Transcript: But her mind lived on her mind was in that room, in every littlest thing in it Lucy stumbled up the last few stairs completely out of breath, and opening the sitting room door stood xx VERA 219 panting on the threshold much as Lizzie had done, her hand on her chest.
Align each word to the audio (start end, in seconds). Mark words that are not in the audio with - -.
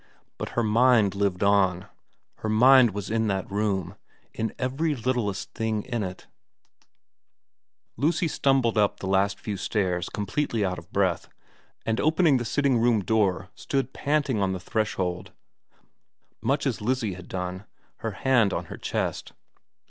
But 0.39 0.49
her 0.57 0.63
mind 0.63 1.13
lived 1.13 1.43
on 1.43 1.85
her 2.37 2.49
mind 2.49 2.89
was 2.89 3.11
in 3.11 3.27
that 3.27 3.51
room, 3.51 3.95
in 4.33 4.51
every 4.57 4.95
littlest 4.95 5.53
thing 5.53 5.83
in 5.83 6.01
it 6.01 6.25
Lucy 7.97 8.27
stumbled 8.27 8.79
up 8.79 8.99
the 8.99 9.05
last 9.05 9.39
few 9.39 9.57
stairs 9.57 10.09
completely 10.09 10.65
out 10.65 10.79
of 10.79 10.91
breath, 10.91 11.29
and 11.85 11.99
opening 12.01 12.37
the 12.37 12.45
sitting 12.45 12.79
room 12.79 13.01
door 13.03 13.49
stood 13.53 13.93
xx 13.93 13.93
VERA 13.93 14.03
219 14.03 14.03
panting 14.33 14.41
on 14.41 14.53
the 14.53 14.59
threshold 14.59 15.33
much 16.41 16.65
as 16.65 16.81
Lizzie 16.81 17.13
had 17.13 17.27
done, 17.27 17.65
her 17.97 18.09
hand 18.25 18.53
on 18.53 18.65
her 18.73 18.77
chest. 18.77 19.33